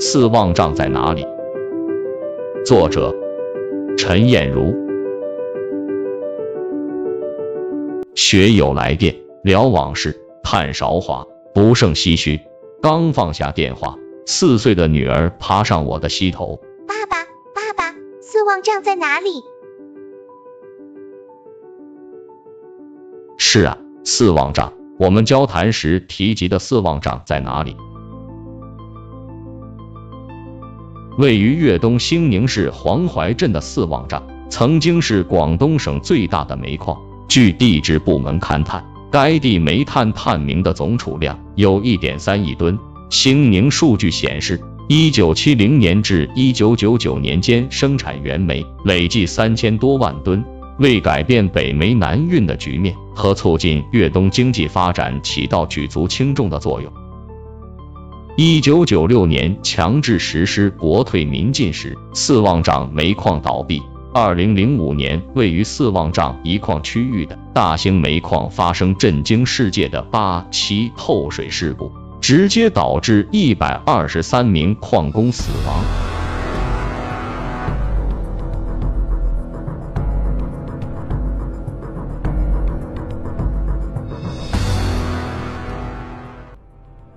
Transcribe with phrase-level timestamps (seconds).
[0.00, 1.26] 四望帐在哪里？
[2.64, 3.12] 作者：
[3.96, 4.72] 陈燕如。
[8.14, 12.40] 学友来电，聊往事，叹韶华，不胜唏嘘。
[12.80, 16.60] 刚放下电话，四岁的女儿爬上我的膝头。
[16.86, 19.42] 爸爸，爸爸，四望帐在哪里？
[23.36, 24.72] 是啊，四望帐。
[25.00, 27.76] 我们交谈时提及的四望帐在哪里？
[31.18, 36.96] 位于粤东兴宁市黄淮镇的四望帐，曾经是广东省最大的煤矿。
[37.26, 42.78] 据地质部门勘探，该地煤炭探明的总储量有一点三亿吨。
[43.10, 50.44] 兴宁数据显示，一九七零年至一九九九年间生产原煤累计三千多万吨。
[50.78, 56.92] 为改变北煤南运的局面和促进粤东经济发展起到举足轻重的作用。
[58.40, 63.82] 一九九六年强制实施国退民进时，四望帐煤矿倒闭。
[64.14, 71.90] 二零零五年，位于四望帐一矿区域的大兴煤矿发生震惊世界的八七透水事故，
[72.20, 76.17] 直接导致一百二十三名矿工死亡。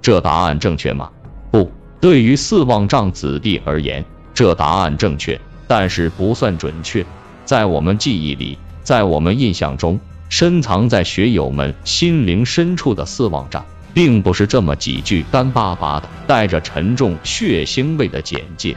[0.02, 1.12] 这答案正确吗？
[1.52, 7.06] 不，对于四望帐子弟而言，这答案正确，但是不算准确。
[7.46, 18.76] 在我们记忆里，在我们印象中，深藏在学友们心灵深处的四望帐，并不是这么几句干巴巴的、带着沉重血腥味的简介。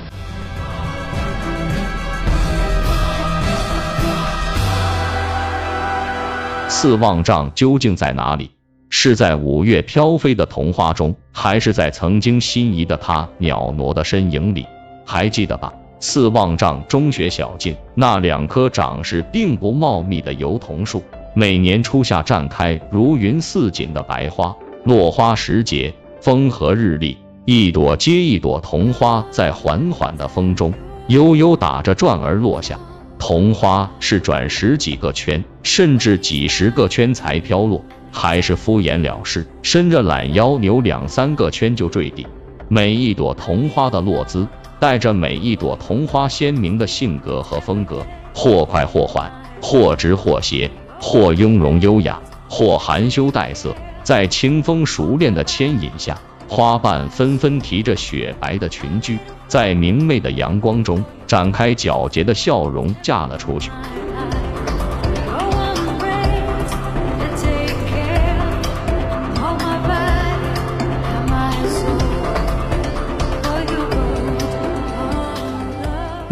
[6.68, 8.50] 四望帐究竟在哪里？
[8.96, 14.64] 是在五月飘飞的桐花中，还是在曾经心仪的他袅娜的身影里？
[15.04, 15.72] 还记得吧？
[15.98, 21.02] 四望帐中学小径那两棵长势并不茂密的油桐树，
[21.34, 24.54] 每年初夏绽开如云似锦的白花，
[24.84, 30.72] 落花时节风和日丽，一朵接一朵桐花在缓缓的风中
[31.08, 32.78] 悠悠打着转儿落下。
[33.18, 37.84] 桐花是转十几个圈，甚至几十个圈才飘落。
[38.14, 42.24] 还是敷衍了事，伸着懒腰扭两三个圈就坠地。
[42.68, 44.46] 每一朵桐花的落姿，
[44.78, 49.30] 带着每一朵桐花鲜明的性格和风格，或快或缓，
[49.60, 50.70] 或直或斜，
[51.00, 53.74] 或雍容优雅，或含羞带色。
[54.04, 56.16] 在清风熟练的牵引下，
[56.46, 63.70] 花瓣纷纷提着雪白的裙裾，在明媚的阳光中展开皎洁的笑容，嫁了出去。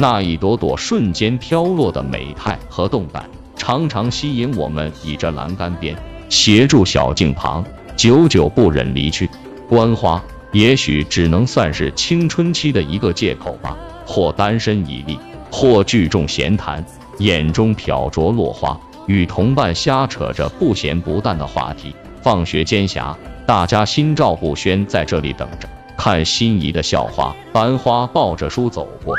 [0.03, 5.97] 那一朵朵瞬间飘落的美态和动感，常常吸引我们倚着栏杆边，
[6.29, 7.65] 斜住小径旁，
[7.97, 9.31] 久久不忍离去。
[9.69, 10.21] 观花，
[10.51, 13.79] 也许只能算是青春期的一个借口吧。
[14.05, 15.17] 或单身已立，
[15.53, 16.85] 或聚众闲谈，
[17.19, 18.77] 眼中瞟着落花，
[19.07, 21.95] 与同伴瞎扯着不咸不淡的话题。
[22.23, 23.15] 放学间暇，
[23.47, 29.15] 大家心照不宣，在这里等着看心仪的校花班花抱着书走过。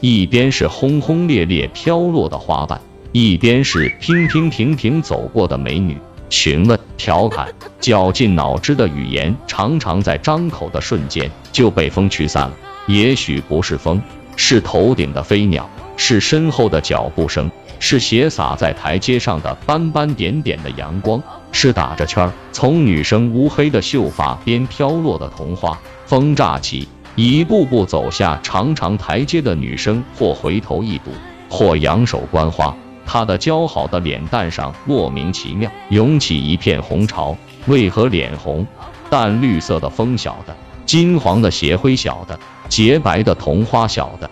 [0.00, 2.80] 一边是轰轰烈烈飘落的花瓣，
[3.12, 5.98] 一边是平平平平走过的美女。
[6.30, 12.52] 询问、调侃、绞尽脑汁的语言，常常在张口的瞬间就被风驱散了。
[12.86, 14.00] 也许不是风，
[14.36, 25.78] 是头顶的飞鸟，是身后的脚步声，是斜洒在台阶上的斑斑点点的阳光，是打着圈儿从女生乌黑的秀发边飘落的桐花。
[26.06, 26.88] 风乍起。
[27.16, 31.10] 一步步走下长长台阶的女生，或回头一睹，
[31.48, 32.74] 或仰首观花。
[33.04, 37.36] 她的姣好的脸蛋上莫名其妙涌起一片红潮。
[37.66, 38.66] 为何脸红？
[39.10, 40.56] 淡绿色的风晓得，
[40.86, 42.38] 金黄的斜晖晓得，
[42.68, 44.30] 洁白的桐花晓得。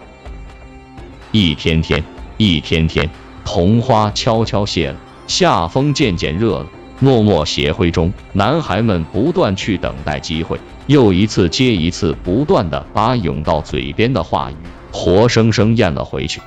[1.32, 2.02] 一天天，
[2.36, 3.10] 一天天，
[3.44, 6.66] 桐花悄悄谢了，夏风渐渐热了。
[7.00, 10.58] 默默协会中，男孩们不断去等待机会。
[10.88, 14.54] 又一次接一次，不断的把涌到嘴边的话语
[14.90, 16.40] 活生生咽了回去。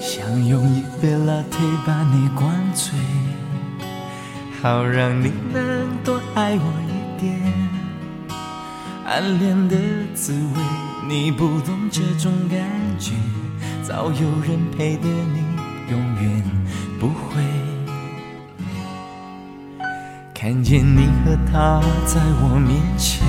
[0.00, 2.92] 想用一杯 latte 把你灌醉，
[4.60, 7.40] 好让你能多爱我一点。
[9.06, 9.76] 暗恋的
[10.14, 10.60] 滋味，
[11.08, 12.58] 你不懂这种感
[12.98, 13.12] 觉，
[13.82, 15.44] 早有人陪的你。
[15.88, 16.42] 永远
[16.98, 17.40] 不会
[20.34, 23.24] 看见你和他在我面前，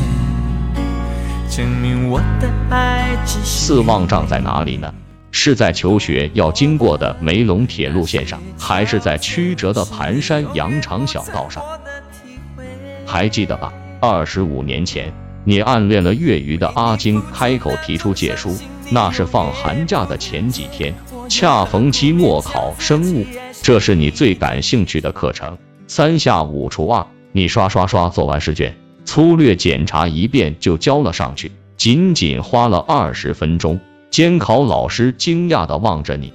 [1.48, 4.92] 证明我的爱只是四望帐在哪里呢？
[5.30, 11.64] 是在求学要经过的梅陇铁路线上，还是在曲折的盘山羊肠小道上？
[13.06, 13.72] 还记得吧？
[14.02, 15.14] 二十五年前，
[15.50, 18.54] 你暗恋了月余的阿金，开口提出借书，
[18.92, 20.94] 那是放寒假的前几天，
[21.30, 23.26] 恰逢期末考生物，
[23.64, 25.58] 这是你最感兴趣的课程。
[25.88, 33.80] 三下五除二，你刷刷刷做完试卷，粗略检查一遍就交了上去，仅仅花了二十分钟。
[34.10, 36.34] 监考老师惊讶地望着你，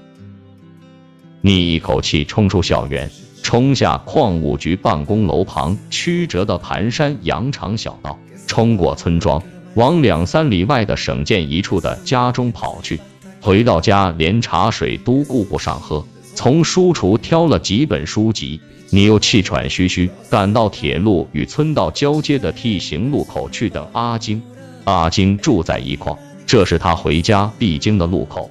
[1.42, 3.10] 你一口气冲出校园，
[3.42, 9.42] 冲下矿务局办公楼旁曲折的盘山羊肠小道，冲过村庄，
[9.74, 13.00] 往两三里外的省建一处的家中跑去。
[13.40, 18.60] 回到家，连茶水都顾不上喝，从书橱挑了几本书籍，
[18.90, 24.42] 你又气喘吁吁赶到铁路与村道交接的 T 型路口去等阿金。
[24.84, 26.18] 阿金住在一矿。
[26.44, 28.50] 这是他回家必经的路口，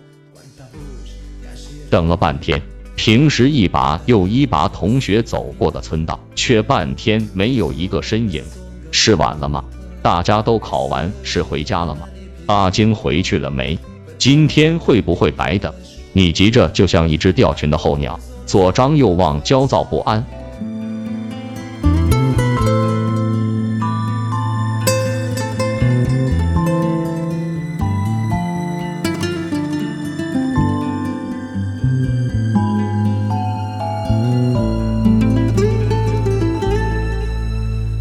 [1.92, 2.60] 等了半天，
[2.96, 8.44] 平时一把又一把同学走过的村道，却半天没有一个身影。
[8.92, 9.64] 是晚了吗？
[10.02, 12.08] 大家都考完试回家了吗？
[12.48, 13.78] 阿金回去了没？
[14.18, 15.74] 今天会不会白等？
[16.14, 20.26] 你急着就像一只掉群的候鸟，左张右望，焦躁不安。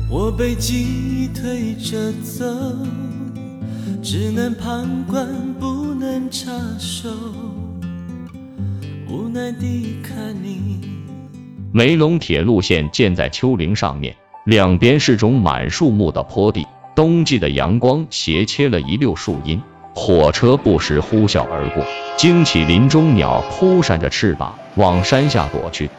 [0.09, 1.00] 我被记忆推
[1.91, 2.45] 着走，
[4.01, 5.27] 只能旁观
[5.59, 7.09] 不能插手，
[9.09, 10.89] 无奈地看你。
[11.73, 14.15] 梅陇铁路线建在丘陵上面，
[14.45, 16.65] 两边是种满树木的坡地，
[16.95, 19.61] 冬季的阳光斜切了一溜树荫，
[19.93, 21.85] 火车不时呼啸而过，
[22.17, 25.91] 惊起林中鸟扑扇着翅膀往山下躲去。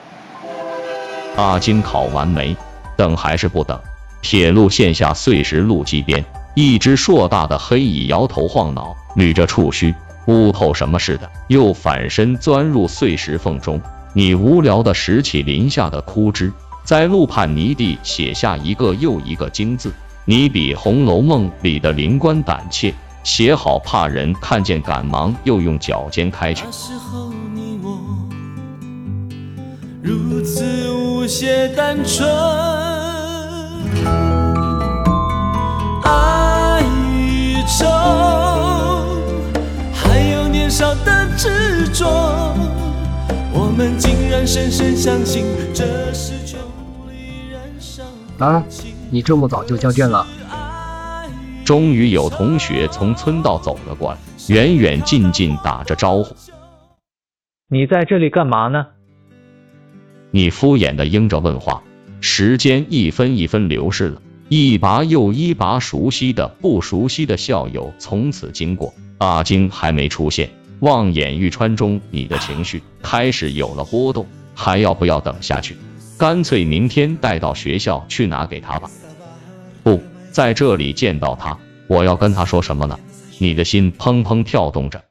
[1.36, 2.56] 阿金考完没？
[2.96, 3.78] 等还是不等？
[4.22, 6.24] 铁路线下碎石路基边，
[6.56, 9.94] 一只硕大的黑蚁摇头晃脑，捋着触须，
[10.28, 13.82] 乌头什么似的，又反身钻入碎石缝中。
[14.14, 16.52] 你无聊地拾起林下的枯枝，
[16.84, 19.92] 在路畔泥地写下一个又一个金字。
[20.26, 26.64] 你比《红楼梦》里的灵官胆怯，写好怕人看见，赶忙又用脚尖开去。
[26.72, 27.98] 时候你我
[30.04, 32.91] 如此无邪单纯。
[36.04, 36.82] 爱
[37.14, 37.86] 与愁，
[39.94, 42.06] 还有年少的执着，
[43.54, 46.60] 我们竟然深深相信这是穷
[47.08, 48.04] 里燃烧。
[48.40, 48.64] 啊，
[49.10, 50.26] 你这么早就交卷了？
[51.64, 54.18] 终于有同学从村道走了过来，
[54.50, 56.36] 远远近近打着招呼。
[57.70, 58.88] 你在这里干嘛呢？
[60.32, 61.82] 你敷衍的应着问话。
[62.22, 68.94] 时间一分一分流逝了，一把又一把熟悉的、不熟悉的校友从此经过。
[69.18, 74.25] 阿金还没出现，望眼欲穿中，你的情绪开始有了波动。
[74.54, 75.75] 还要不要等下去？
[76.18, 78.90] 干脆明天带到学校去拿给他吧。
[79.82, 80.00] 不
[80.32, 83.00] 在这里见到他，我要跟他说什么呢？
[83.40, 85.01] 你的心砰砰跳动着。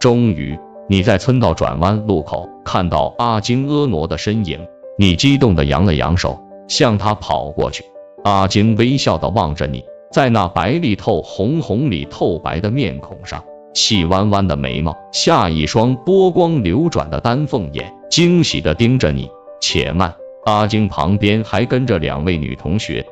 [0.00, 4.66] 终于，你在村道转弯路口看到阿金婀娜的身影。
[4.96, 7.84] 你激动地扬了扬手，向他跑过去。
[8.22, 13.42] 阿金微笑地望着你，在那白里透红、红里透白的面孔上，
[13.74, 19.28] 细弯弯的眉毛下一双波光流转的丹凤眼，惊喜地盯着你。
[19.60, 23.04] 且慢，阿金旁边还跟着两位女同学。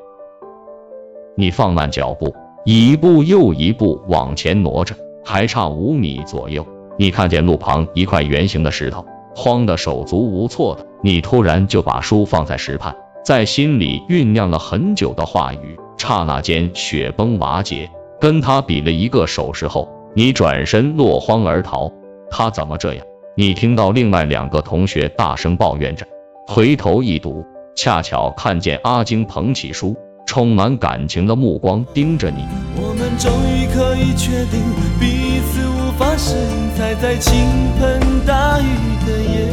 [1.35, 2.33] 你放慢脚步，
[2.65, 6.65] 一步又一步往前挪着，还差五米左右，
[6.97, 9.05] 你看见路旁一块圆形的石头。
[9.35, 17.91] 慌得手足无措的你，突然就把书放在石畔，在心里酝酿了很久的话语，刹那间雪崩瓦解。
[18.21, 21.91] 跟他比了一个手势后，你转身落荒而逃。
[22.31, 23.05] 他怎么这样？
[23.35, 26.07] 你听到另外两个同学大声抱怨着，
[26.47, 29.97] 回头一读，恰巧看见阿金捧起书，
[30.27, 32.45] 充满感情的目光盯着你。
[32.77, 34.61] 我们终于可以确定
[35.01, 37.33] 彼此无法适应，才在倾
[37.79, 38.65] 盆大雨
[39.07, 39.47] 的夜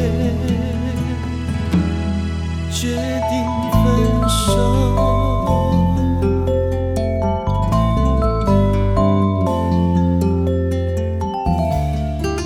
[2.72, 2.96] 决
[3.30, 3.86] 定分
[4.28, 4.50] 手。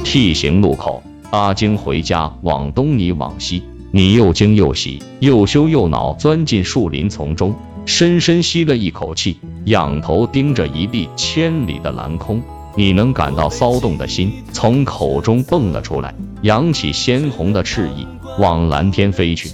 [0.03, 7.55] T 型路口，阿晶回家往东，你往西，你又惊又喜，又羞又恼，钻进树林丛中，
[7.85, 12.41] 深深吸了一口气，仰头盯着一碧千里的蓝空。
[12.75, 18.07] 你能感到骚动的心从口中蹦了出来，扬起鲜红的翅翼，
[18.39, 19.51] 往蓝天飞去。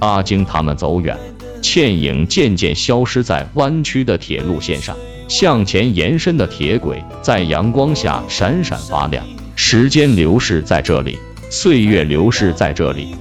[0.00, 1.16] 阿晶他们走远，
[1.62, 4.96] 倩影渐渐消失在弯曲的铁路线上，
[5.28, 9.24] 向前延伸的铁轨在阳光下闪闪发亮。
[9.56, 11.18] 时间流逝在这里，
[11.50, 13.14] 岁月流逝在这里，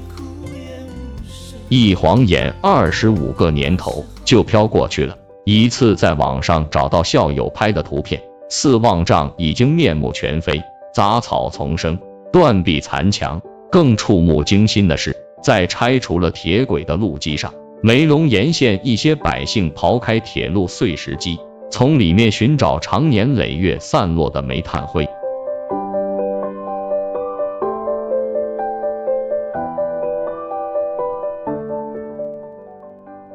[1.68, 5.18] 一晃眼二十五个年头就飘过去了。
[5.52, 10.62] 一次在网上找到校友拍的图片，四望嶂已经面目全非，
[10.94, 11.98] 杂草丛生，
[12.32, 13.42] 断壁残墙。
[13.72, 17.52] 更触目惊心的是，在拆除了铁轨的路基上，
[17.82, 21.40] 梅陇沿线一些百姓刨开铁路碎石机，
[21.72, 25.08] 从里面寻找长年累月散落的煤炭灰。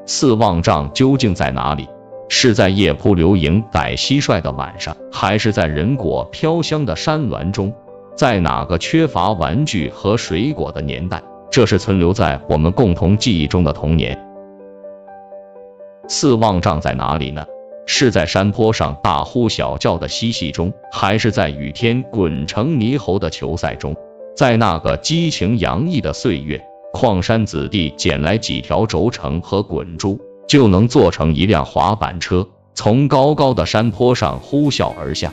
[0.06, 1.88] 四望嶂究竟在哪里？
[2.28, 7.72] 是在夜扑流萤逮蟋蟀的晚上，还是在人果飘香的山峦中？
[8.16, 11.22] 在哪个缺乏玩具和水果的年代？
[11.50, 14.18] 这是存留在我们共同记忆中的童年。
[16.08, 17.46] 四望嶂在哪里呢？
[17.86, 23.94] 是在山坡上大呼小叫的嬉戏中，还是在雨天滚成泥猴的球赛中？
[24.34, 26.60] 在那个激情洋溢的岁月，
[26.92, 30.18] 矿山子弟捡来几条轴承和滚珠。
[30.46, 35.32] 就能做成一辆滑板车，从高高的山坡上呼啸而下。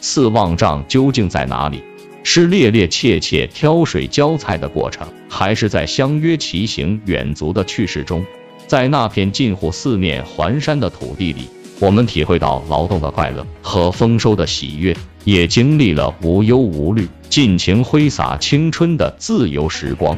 [0.00, 1.82] 四望嶂究竟在哪里？
[2.22, 8.24] 是烈烈切切挑水浇菜的过程，还是在相约骑行远足的趣事中？
[8.66, 11.48] 在那片近乎四面环山的土地里，
[11.80, 20.16] 我们体会到劳动的快乐和丰收的喜悦，也经历了无忧无虑、尽情挥洒青春的自由时光。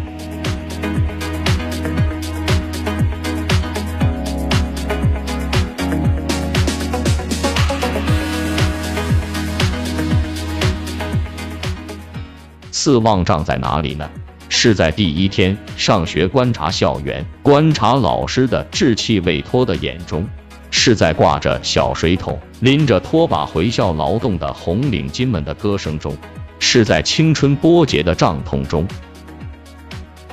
[12.85, 14.11] 四望嶂在哪里呢？
[14.49, 20.25] 是在第一天上学观察校园、观察老师的稚气未脱的眼中；
[20.73, 26.13] 是在挂着小水桶、拎着拖把回校劳动的红领巾们的歌声中；
[26.59, 28.85] 是在青春波折的胀痛中；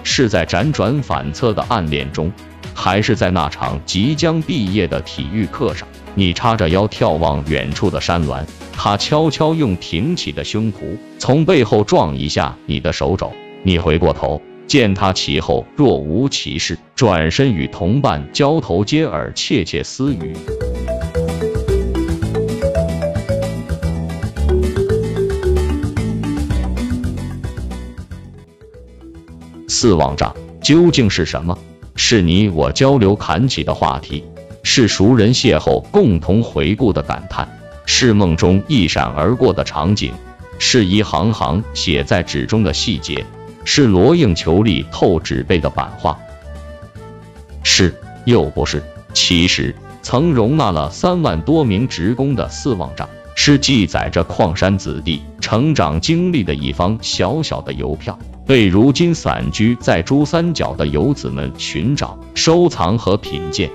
[0.02, 2.32] 是在辗转反侧的暗恋中；
[2.74, 5.88] 还是在那场即将毕业的体育课上？
[6.20, 8.46] 你叉着腰眺望远处的山峦。
[8.74, 13.32] 他悄悄用挺起的胸脯从背后撞一下你的手肘，
[13.64, 20.36] 你回过头，见他其后若无其事，转身与同伴交头接耳，窃窃私语。
[29.70, 31.58] 四望嶂究竟是什么？
[31.96, 34.24] 是你我交流侃起的话题，
[34.64, 37.48] 是熟人邂逅共同回顾的感叹。
[37.92, 40.14] 是梦中一闪而过的场景，
[40.60, 43.26] 是一行行写在纸中的细节，
[43.66, 46.20] 是罗应球力透纸背的版画，
[47.64, 48.84] 是又不是？
[49.16, 49.74] 其实
[50.04, 63.72] 曾容纳了三万多名职工的四望帐，是记载着矿山子弟成长经历的一方小小的邮票，被如今散居在珠三角的游子们寻找、收藏和品鉴。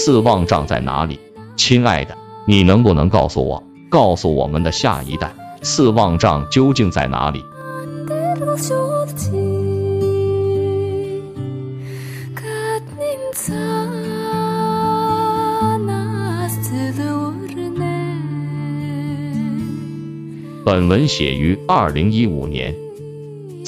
[0.00, 1.18] 四望嶂在哪里？
[1.56, 7.42] 亲爱的，你能不能告诉我，告诉我们的下一代，四望嶂究竟在哪里？
[20.64, 22.72] 本文写于二零一五年，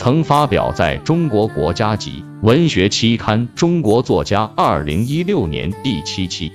[0.03, 6.51] 曾发表在中国国家级文学期刊中国作家二零一六年第七期。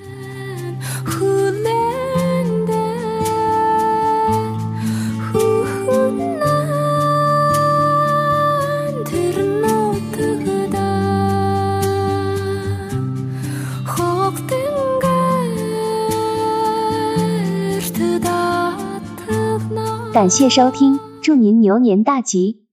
[20.11, 22.64] 感谢收听祝您牛年大吉。